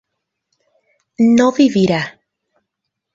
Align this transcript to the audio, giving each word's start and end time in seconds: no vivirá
no 1.35 1.51
vivirá 1.51 2.01